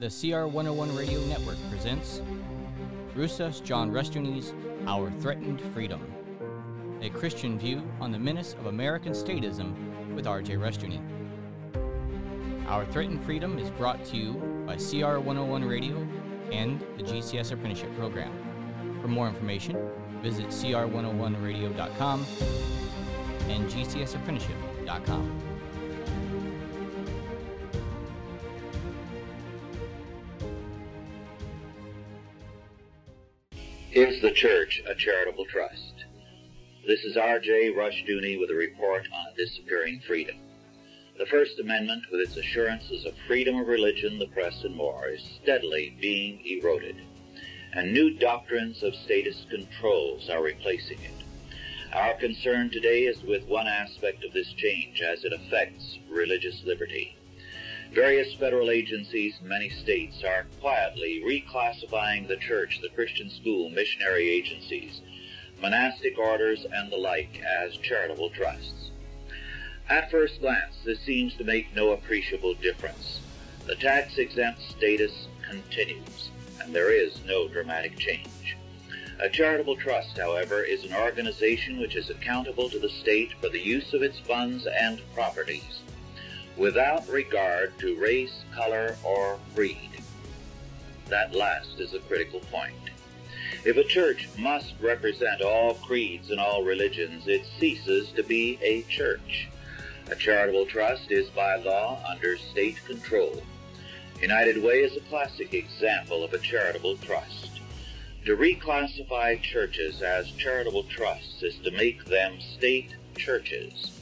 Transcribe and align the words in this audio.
The 0.00 0.08
CR 0.08 0.46
101 0.46 0.96
Radio 0.96 1.20
Network 1.26 1.58
presents 1.68 2.22
Rousas 3.14 3.62
John 3.62 3.90
Rushdoony's 3.90 4.54
Our 4.86 5.10
Threatened 5.20 5.60
Freedom, 5.74 6.00
a 7.02 7.10
Christian 7.10 7.58
view 7.58 7.82
on 8.00 8.10
the 8.10 8.18
menace 8.18 8.54
of 8.54 8.64
American 8.64 9.12
statism 9.12 9.74
with 10.14 10.26
R.J. 10.26 10.54
Rushdoony. 10.54 11.02
Our 12.66 12.86
Threatened 12.86 13.22
Freedom 13.26 13.58
is 13.58 13.68
brought 13.72 14.02
to 14.06 14.16
you 14.16 14.32
by 14.66 14.76
CR 14.76 15.18
101 15.18 15.66
Radio 15.66 16.08
and 16.50 16.80
the 16.96 17.02
GCS 17.02 17.52
Apprenticeship 17.52 17.94
Program. 17.94 18.32
For 19.02 19.08
more 19.08 19.28
information, 19.28 19.76
visit 20.22 20.46
cr101radio.com 20.46 22.26
and 23.48 23.70
gcsapprenticeship.com. 23.70 25.49
Is 33.92 34.22
the 34.22 34.30
church 34.30 34.80
a 34.86 34.94
charitable 34.94 35.46
trust? 35.46 36.04
This 36.86 37.02
is 37.02 37.16
R.J. 37.16 37.72
Rushdoony 37.72 38.38
with 38.38 38.48
a 38.50 38.54
report 38.54 39.08
on 39.12 39.34
disappearing 39.36 40.00
freedom. 40.06 40.36
The 41.18 41.26
First 41.26 41.58
Amendment, 41.58 42.04
with 42.12 42.20
its 42.20 42.36
assurances 42.36 43.04
of 43.04 43.14
freedom 43.26 43.56
of 43.56 43.66
religion, 43.66 44.20
the 44.20 44.28
press, 44.28 44.62
and 44.62 44.76
more, 44.76 45.08
is 45.08 45.40
steadily 45.42 45.96
being 46.00 46.40
eroded, 46.46 47.02
and 47.72 47.92
new 47.92 48.16
doctrines 48.16 48.84
of 48.84 48.94
statist 48.94 49.50
controls 49.50 50.30
are 50.30 50.40
replacing 50.40 51.00
it. 51.00 51.24
Our 51.92 52.14
concern 52.14 52.70
today 52.70 53.06
is 53.06 53.24
with 53.24 53.42
one 53.48 53.66
aspect 53.66 54.22
of 54.22 54.32
this 54.32 54.52
change 54.52 55.02
as 55.02 55.24
it 55.24 55.32
affects 55.32 55.98
religious 56.08 56.62
liberty. 56.64 57.16
Various 57.92 58.32
federal 58.34 58.70
agencies 58.70 59.34
in 59.42 59.48
many 59.48 59.68
states 59.68 60.22
are 60.22 60.46
quietly 60.60 61.20
reclassifying 61.26 62.28
the 62.28 62.36
church, 62.36 62.78
the 62.80 62.88
Christian 62.88 63.28
school, 63.28 63.68
missionary 63.68 64.30
agencies, 64.30 65.00
monastic 65.60 66.16
orders, 66.16 66.64
and 66.72 66.92
the 66.92 66.96
like 66.96 67.42
as 67.42 67.76
charitable 67.78 68.30
trusts. 68.30 68.92
At 69.88 70.08
first 70.08 70.40
glance, 70.40 70.76
this 70.84 71.00
seems 71.00 71.34
to 71.34 71.44
make 71.44 71.74
no 71.74 71.90
appreciable 71.90 72.54
difference. 72.54 73.22
The 73.66 73.74
tax 73.74 74.18
exempt 74.18 74.60
status 74.60 75.26
continues, 75.42 76.30
and 76.62 76.72
there 76.72 76.92
is 76.92 77.20
no 77.24 77.48
dramatic 77.48 77.98
change. 77.98 78.56
A 79.18 79.28
charitable 79.28 79.76
trust, 79.76 80.16
however, 80.16 80.62
is 80.62 80.84
an 80.84 80.94
organization 80.94 81.80
which 81.80 81.96
is 81.96 82.08
accountable 82.08 82.70
to 82.70 82.78
the 82.78 82.88
state 82.88 83.32
for 83.40 83.48
the 83.48 83.58
use 83.58 83.92
of 83.94 84.02
its 84.02 84.20
funds 84.20 84.68
and 84.68 85.02
properties 85.12 85.80
without 86.60 87.08
regard 87.08 87.76
to 87.78 87.98
race, 87.98 88.44
color, 88.54 88.94
or 89.02 89.38
creed. 89.54 90.02
That 91.08 91.34
last 91.34 91.80
is 91.80 91.94
a 91.94 92.00
critical 92.00 92.40
point. 92.52 92.74
If 93.64 93.78
a 93.78 93.84
church 93.84 94.28
must 94.38 94.74
represent 94.78 95.40
all 95.40 95.74
creeds 95.74 96.30
and 96.30 96.38
all 96.38 96.62
religions, 96.62 97.26
it 97.26 97.46
ceases 97.58 98.12
to 98.12 98.22
be 98.22 98.58
a 98.60 98.82
church. 98.82 99.48
A 100.10 100.14
charitable 100.14 100.66
trust 100.66 101.10
is 101.10 101.30
by 101.30 101.56
law 101.56 101.98
under 102.06 102.36
state 102.36 102.84
control. 102.84 103.42
United 104.20 104.62
Way 104.62 104.80
is 104.80 104.94
a 104.98 105.08
classic 105.08 105.54
example 105.54 106.22
of 106.22 106.34
a 106.34 106.38
charitable 106.38 106.98
trust. 106.98 107.60
To 108.26 108.36
reclassify 108.36 109.40
churches 109.40 110.02
as 110.02 110.30
charitable 110.32 110.84
trusts 110.84 111.42
is 111.42 111.56
to 111.64 111.70
make 111.70 112.04
them 112.04 112.38
state 112.38 112.90
churches. 113.16 113.99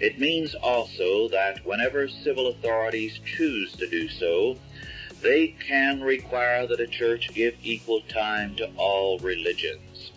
It 0.00 0.18
means 0.18 0.54
also 0.54 1.28
that 1.28 1.64
whenever 1.66 2.08
civil 2.08 2.48
authorities 2.48 3.20
choose 3.24 3.72
to 3.76 3.86
do 3.86 4.08
so, 4.08 4.56
they 5.20 5.48
can 5.48 6.00
require 6.00 6.66
that 6.66 6.80
a 6.80 6.86
church 6.86 7.28
give 7.34 7.54
equal 7.62 8.00
time 8.08 8.56
to 8.56 8.70
all 8.76 9.18
religions. 9.18 10.12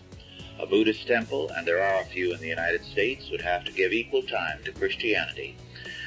A 0.58 0.64
Buddhist 0.64 1.06
temple, 1.06 1.50
and 1.50 1.66
there 1.66 1.82
are 1.82 2.00
a 2.00 2.06
few 2.06 2.32
in 2.32 2.40
the 2.40 2.48
United 2.48 2.82
States, 2.82 3.28
would 3.30 3.42
have 3.42 3.64
to 3.64 3.72
give 3.72 3.92
equal 3.92 4.22
time 4.22 4.60
to 4.64 4.72
Christianity 4.72 5.54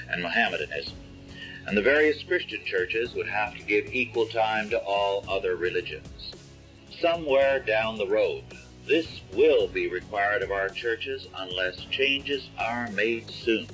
and 0.09 0.23
Mohammedanism. 0.23 0.95
And 1.67 1.77
the 1.77 1.83
various 1.83 2.23
Christian 2.23 2.63
churches 2.65 3.13
would 3.13 3.27
have 3.27 3.55
to 3.55 3.63
give 3.63 3.93
equal 3.93 4.25
time 4.25 4.71
to 4.71 4.79
all 4.79 5.23
other 5.29 5.55
religions. 5.55 6.33
Somewhere 6.99 7.59
down 7.59 7.97
the 7.97 8.07
road, 8.07 8.43
this 8.87 9.21
will 9.33 9.67
be 9.67 9.89
required 9.89 10.41
of 10.41 10.51
our 10.51 10.69
churches 10.69 11.27
unless 11.35 11.85
changes 11.91 12.49
are 12.57 12.89
made 12.91 13.29
soon. 13.29 13.67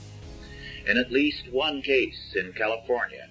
In 0.87 0.97
at 0.97 1.11
least 1.11 1.51
one 1.51 1.81
case 1.81 2.33
in 2.35 2.51
California, 2.53 3.29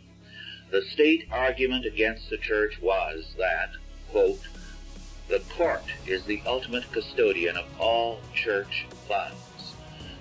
the 0.71 0.83
state 0.83 1.27
argument 1.31 1.85
against 1.85 2.31
the 2.31 2.39
church 2.39 2.81
was 2.81 3.35
that, 3.37 3.71
quote, 4.11 4.41
the 5.29 5.41
court 5.57 5.85
is 6.07 6.25
the 6.25 6.43
ultimate 6.47 6.91
custodian 6.93 7.57
of 7.57 7.67
all 7.79 8.21
church 8.35 8.87
funds. 9.09 9.75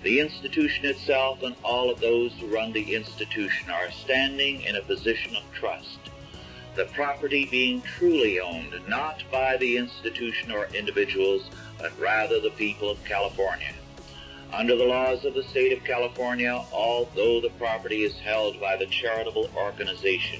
The 0.03 0.19
institution 0.19 0.85
itself 0.85 1.43
and 1.43 1.55
all 1.63 1.91
of 1.91 1.99
those 1.99 2.33
who 2.33 2.47
run 2.47 2.73
the 2.73 2.95
institution 2.95 3.69
are 3.69 3.91
standing 3.91 4.61
in 4.61 4.75
a 4.75 4.81
position 4.81 5.35
of 5.35 5.43
trust 5.53 6.10
the 6.75 6.85
property 6.85 7.45
being 7.45 7.81
truly 7.81 8.39
owned 8.39 8.73
not 8.87 9.23
by 9.31 9.57
the 9.57 9.77
institution 9.77 10.51
or 10.51 10.67
individuals, 10.73 11.49
but 11.77 11.97
rather 11.99 12.39
the 12.39 12.51
people 12.51 12.89
of 12.89 13.03
California. 13.03 13.73
Under 14.53 14.75
the 14.75 14.85
laws 14.85 15.23
of 15.25 15.33
the 15.33 15.43
state 15.43 15.71
of 15.71 15.83
California, 15.83 16.63
although 16.73 17.39
the 17.39 17.51
property 17.57 18.03
is 18.03 18.17
held 18.19 18.59
by 18.59 18.75
the 18.75 18.85
charitable 18.85 19.49
organization, 19.55 20.39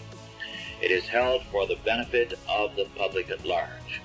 it 0.82 0.92
is 0.92 1.08
held 1.08 1.44
for 1.52 1.68
the 1.68 1.78
benefit 1.86 2.38
of 2.50 2.76
the 2.76 2.88
public 2.96 3.30
at 3.30 3.46
large. 3.46 4.02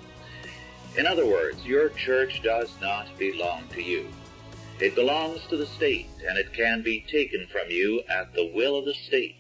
In 0.97 1.07
other 1.07 1.27
words, 1.27 1.65
your 1.65 1.91
church 1.91 2.43
does 2.43 2.71
not 2.81 3.07
belong 3.19 3.69
to 3.73 3.83
you. 3.83 4.09
It 4.79 4.95
belongs 4.95 5.41
to 5.49 5.57
the 5.57 5.67
state, 5.67 6.09
and 6.29 6.39
it 6.39 6.53
can 6.53 6.83
be 6.83 7.05
taken 7.11 7.47
from 7.47 7.71
you 7.71 8.03
at 8.09 8.33
the 8.35 8.53
will 8.55 8.77
of 8.77 8.85
the 8.85 8.95
state. 8.95 9.37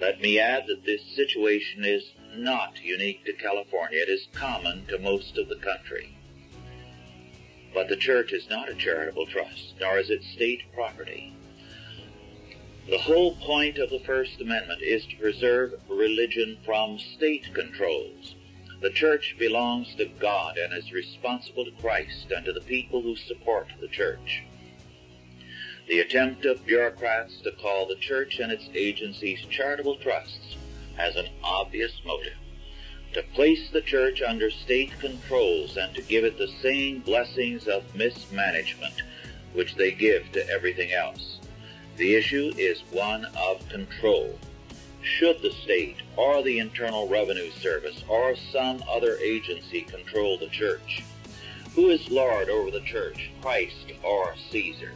Let 0.00 0.20
me 0.20 0.38
add 0.38 0.68
that 0.68 0.84
this 0.84 1.02
situation 1.16 1.84
is 1.84 2.12
not 2.36 2.80
unique 2.84 3.24
to 3.24 3.32
California. 3.32 3.98
It 4.00 4.08
is 4.08 4.28
common 4.32 4.86
to 4.86 4.98
most 4.98 5.36
of 5.36 5.48
the 5.48 5.56
country. 5.56 6.16
But 7.74 7.88
the 7.88 7.96
church 7.96 8.32
is 8.32 8.48
not 8.48 8.68
a 8.68 8.74
charitable 8.74 9.26
trust, 9.26 9.74
nor 9.80 9.98
is 9.98 10.10
it 10.10 10.22
state 10.22 10.62
property. 10.72 11.32
The 12.88 12.98
whole 12.98 13.34
point 13.36 13.78
of 13.78 13.90
the 13.90 13.98
First 14.00 14.40
Amendment 14.40 14.82
is 14.82 15.04
to 15.06 15.16
preserve 15.16 15.74
religion 15.88 16.58
from 16.64 16.98
state 16.98 17.52
controls. 17.52 18.36
The 18.80 18.90
church 18.90 19.34
belongs 19.36 19.94
to 19.96 20.06
God 20.06 20.56
and 20.56 20.72
is 20.72 20.92
responsible 20.92 21.64
to 21.64 21.82
Christ 21.82 22.30
and 22.30 22.44
to 22.44 22.52
the 22.52 22.60
people 22.60 23.02
who 23.02 23.16
support 23.16 23.66
the 23.80 23.88
church. 23.88 24.44
The 25.88 26.00
attempt 26.00 26.44
of 26.44 26.66
bureaucrats 26.66 27.40
to 27.40 27.50
call 27.50 27.86
the 27.86 27.96
church 27.96 28.40
and 28.40 28.52
its 28.52 28.68
agencies 28.74 29.40
charitable 29.48 29.96
trusts 29.96 30.56
has 30.96 31.16
an 31.16 31.28
obvious 31.42 31.92
motive 32.04 32.36
to 33.14 33.22
place 33.34 33.70
the 33.70 33.80
church 33.80 34.20
under 34.20 34.50
state 34.50 34.92
controls 35.00 35.78
and 35.78 35.94
to 35.94 36.02
give 36.02 36.24
it 36.24 36.36
the 36.36 36.52
same 36.60 37.00
blessings 37.00 37.66
of 37.66 37.94
mismanagement 37.94 39.02
which 39.54 39.76
they 39.76 39.90
give 39.90 40.30
to 40.32 40.46
everything 40.50 40.92
else. 40.92 41.38
The 41.96 42.14
issue 42.14 42.52
is 42.58 42.82
one 42.90 43.24
of 43.34 43.66
control. 43.70 44.38
Should 45.00 45.40
the 45.40 45.52
state 45.52 45.96
or 46.16 46.42
the 46.42 46.58
Internal 46.58 47.08
Revenue 47.08 47.50
Service 47.50 48.04
or 48.08 48.36
some 48.52 48.84
other 48.86 49.16
agency 49.16 49.80
control 49.80 50.36
the 50.36 50.48
church? 50.48 51.02
Who 51.74 51.88
is 51.88 52.10
Lord 52.10 52.50
over 52.50 52.70
the 52.70 52.82
church, 52.82 53.30
Christ 53.40 53.92
or 54.02 54.34
Caesar? 54.50 54.92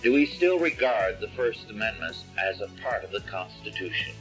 Do 0.00 0.12
we 0.12 0.26
still 0.26 0.60
regard 0.60 1.18
the 1.18 1.28
First 1.30 1.70
Amendment 1.70 2.14
as 2.38 2.60
a 2.60 2.68
part 2.84 3.02
of 3.02 3.10
the 3.10 3.20
Constitution? 3.22 4.14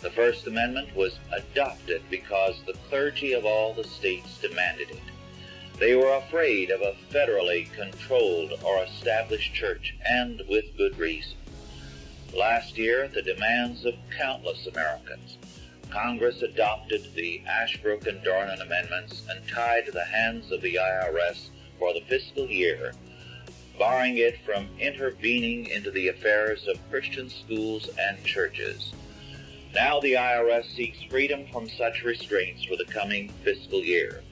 The 0.00 0.10
First 0.10 0.46
Amendment 0.46 0.94
was 0.94 1.18
adopted 1.32 2.02
because 2.08 2.62
the 2.64 2.78
clergy 2.88 3.32
of 3.32 3.44
all 3.44 3.74
the 3.74 3.82
states 3.82 4.38
demanded 4.40 4.90
it. 4.90 5.02
They 5.76 5.96
were 5.96 6.14
afraid 6.14 6.70
of 6.70 6.82
a 6.82 6.94
federally 7.12 7.68
controlled 7.72 8.52
or 8.62 8.84
established 8.84 9.52
church, 9.54 9.96
and 10.08 10.40
with 10.48 10.76
good 10.76 10.96
reason. 10.96 11.36
Last 12.32 12.78
year, 12.78 13.02
at 13.02 13.12
the 13.12 13.22
demands 13.22 13.84
of 13.84 13.94
countless 14.16 14.68
Americans, 14.68 15.36
Congress 15.90 16.42
adopted 16.42 17.12
the 17.16 17.42
Ashbrook 17.44 18.06
and 18.06 18.22
Dornan 18.22 18.62
amendments 18.62 19.24
and 19.28 19.48
tied 19.48 19.86
the 19.92 20.04
hands 20.04 20.52
of 20.52 20.62
the 20.62 20.76
IRS 20.76 21.48
for 21.80 21.92
the 21.92 22.02
fiscal 22.02 22.46
year 22.46 22.92
barring 23.78 24.18
it 24.18 24.38
from 24.44 24.68
intervening 24.78 25.66
into 25.66 25.90
the 25.90 26.08
affairs 26.08 26.66
of 26.66 26.76
Christian 26.90 27.30
schools 27.30 27.88
and 27.98 28.22
churches. 28.24 28.92
Now 29.74 30.00
the 30.00 30.14
IRS 30.14 30.74
seeks 30.74 31.02
freedom 31.04 31.46
from 31.52 31.68
such 31.68 32.02
restraints 32.02 32.64
for 32.64 32.76
the 32.76 32.86
coming 32.86 33.28
fiscal 33.44 33.82
year. 33.82 34.22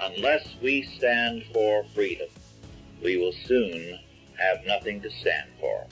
Unless 0.00 0.56
we 0.60 0.82
stand 0.82 1.44
for 1.52 1.84
freedom, 1.94 2.28
we 3.02 3.16
will 3.16 3.32
soon 3.32 3.98
have 4.38 4.66
nothing 4.66 5.00
to 5.00 5.10
stand 5.10 5.48
for. 5.58 5.86